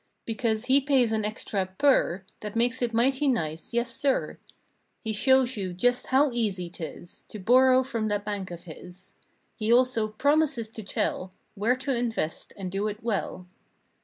Because 0.25 0.65
he 0.65 0.81
pays 0.81 1.11
an 1.11 1.23
extra 1.23 1.63
PER 1.77 2.23
That 2.39 2.55
makes 2.55 2.81
it 2.81 2.91
mighty 2.91 3.27
nice, 3.27 3.71
yes 3.71 3.95
sir. 3.95 4.39
He 5.03 5.13
shows 5.13 5.55
you 5.55 5.73
just 5.73 6.07
how 6.07 6.31
easy 6.31 6.71
'tis 6.71 7.21
To 7.27 7.37
borrow 7.37 7.83
from 7.83 8.07
that 8.07 8.25
bank 8.25 8.49
of 8.49 8.63
his. 8.63 9.13
He 9.55 9.71
also 9.71 10.07
promises 10.07 10.69
to 10.69 10.81
tell 10.81 11.31
Where 11.53 11.75
to 11.75 11.95
invest 11.95 12.51
and 12.57 12.71
do 12.71 12.87
it 12.87 13.03
well. 13.03 13.45